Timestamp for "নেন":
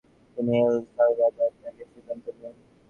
2.39-2.55